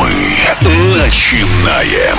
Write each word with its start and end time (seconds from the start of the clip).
Мы 0.00 0.96
начинаем. 0.96 2.16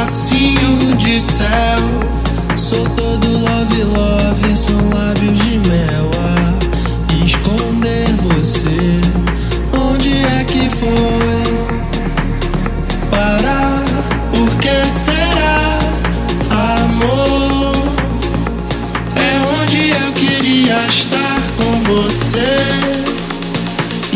pedacinho 0.00 0.96
de 0.96 1.20
céu. 1.20 2.56
Sou 2.56 2.88
todo 2.90 3.26
love, 3.28 3.82
love, 3.84 4.56
são 4.56 4.78
lábios 4.88 5.38
de 5.38 5.58
mel 5.68 6.10
a 6.18 7.24
esconder 7.24 8.06
você. 8.16 9.00
Onde 9.72 10.10
é 10.10 10.44
que 10.44 10.68
foi 10.70 11.44
parar? 13.10 13.84
Por 14.32 14.50
que 14.58 14.84
será 15.04 15.78
amor? 16.78 17.74
É 19.16 19.62
onde 19.62 19.90
eu 19.90 20.12
queria 20.12 20.86
estar 20.88 21.40
com 21.56 21.82
você 21.82 22.56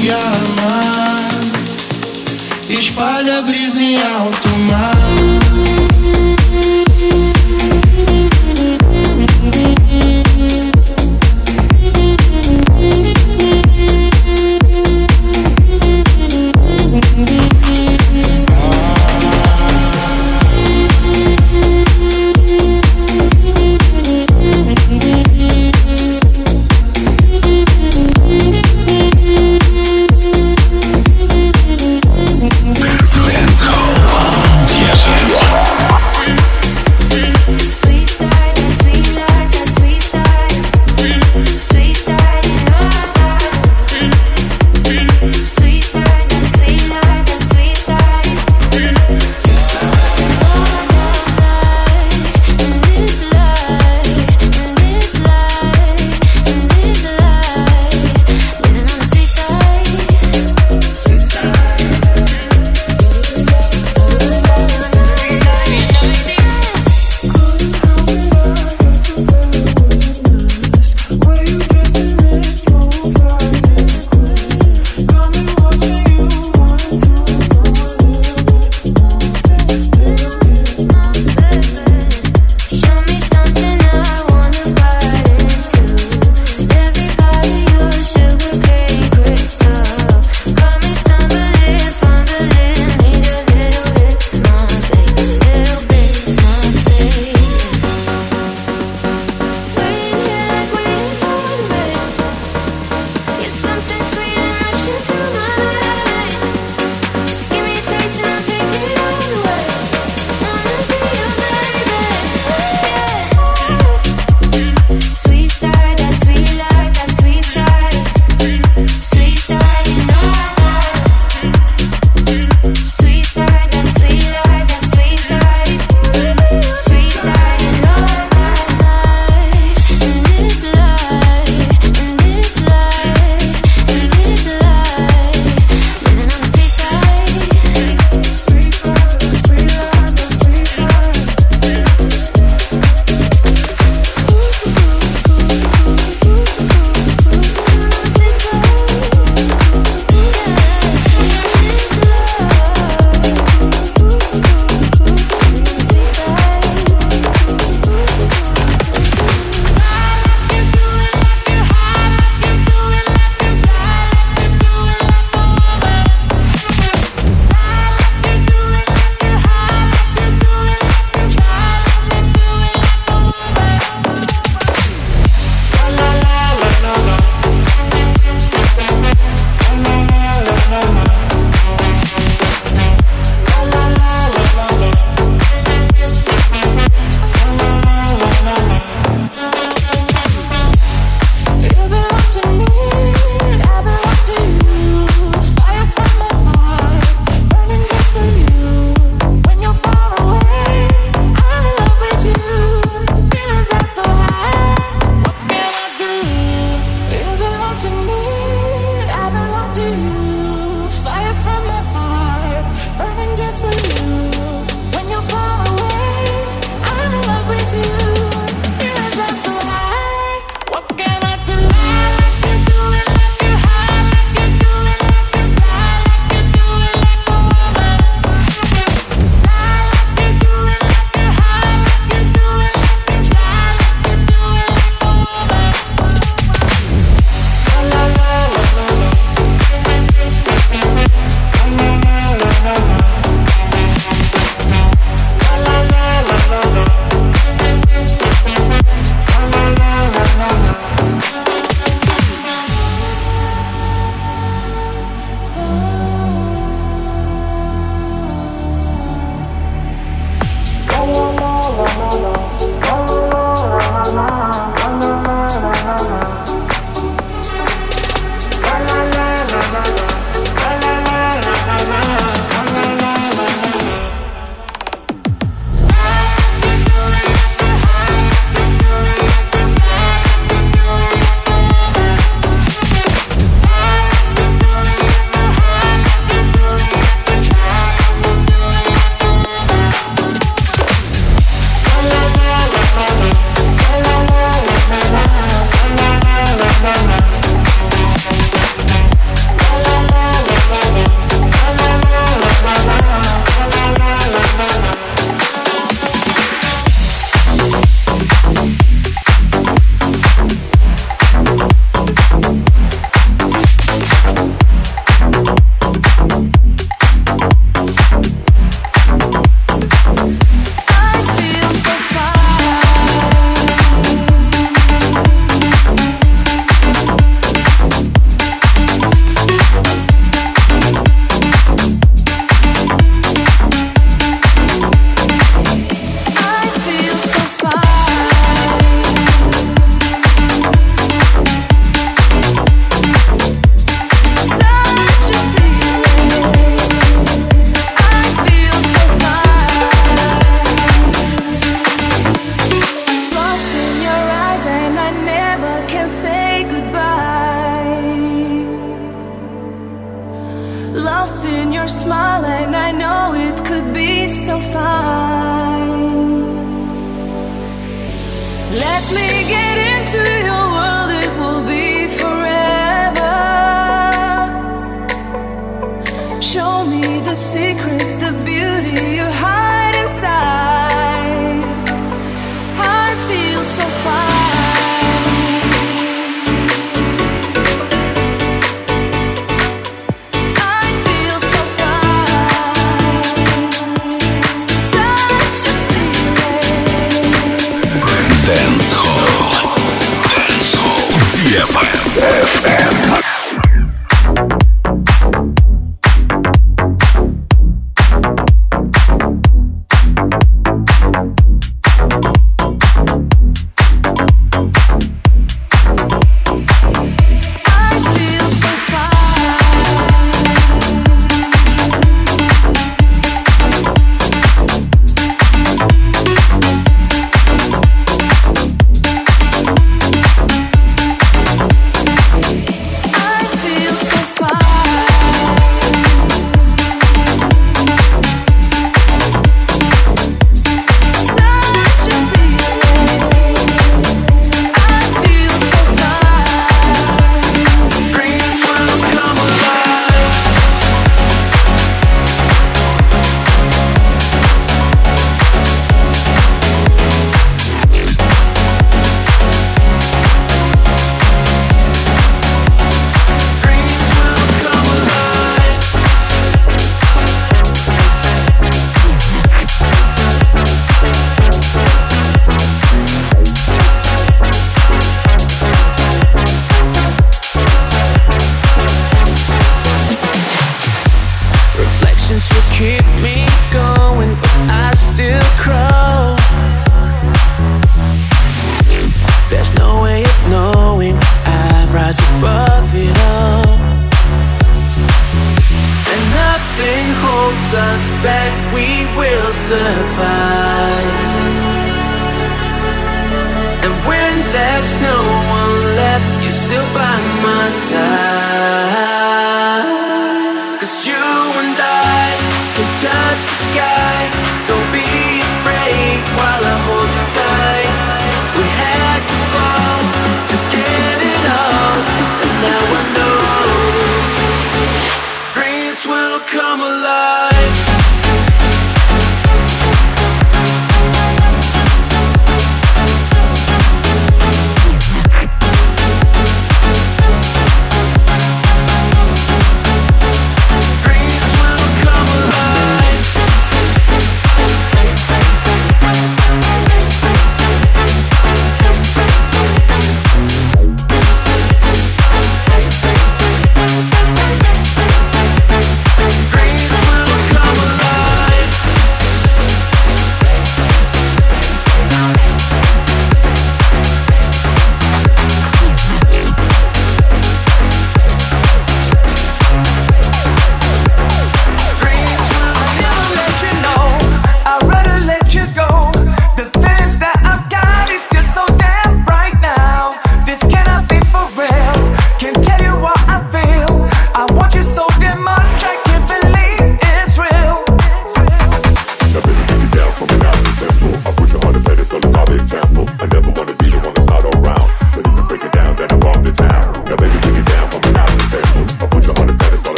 e 0.00 0.10
amar. 0.10 1.30
Espalha 2.68 3.38
a 3.38 3.42
brisa 3.42 3.82
em 3.82 3.96
alto. 3.96 4.51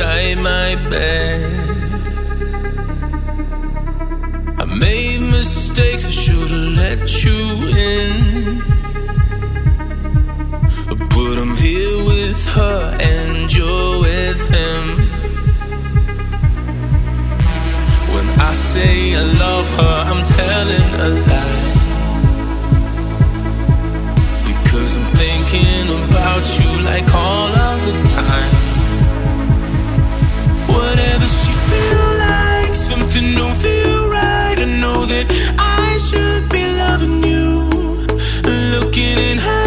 beside 0.00 0.38
my 0.38 0.76
bed. 0.88 1.42
I 4.58 4.64
made 4.64 5.20
mistakes, 5.20 6.06
I 6.06 6.10
should 6.10 6.50
have 6.50 6.68
let 6.82 7.24
you 7.24 7.40
in. 7.92 8.12
But 11.14 11.34
I'm 11.42 11.54
here 11.56 11.98
with 12.12 12.42
her, 12.56 12.96
and 12.98 13.52
you're 13.54 14.00
with 14.06 14.40
him. 14.56 14.84
When 18.12 18.26
I 18.48 18.52
say 18.72 19.16
I 19.16 19.24
love 19.44 19.68
her, 19.80 19.96
I'm 20.10 20.22
telling 20.38 20.88
a 21.06 21.08
lie. 21.28 21.60
Because 24.48 24.90
I'm 24.96 25.08
thinking 25.22 25.86
about 26.04 26.44
you 26.58 26.70
like 26.90 27.08
all 27.14 27.52
of 27.68 27.78
the 27.86 27.94
time 28.14 28.59
looking 38.90 39.18
in 39.18 39.38
her 39.38 39.59